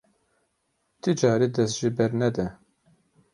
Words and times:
Ti 1.01 1.11
carî 1.19 1.47
dest 1.55 1.75
jê 1.79 1.89
bernede. 1.97 2.47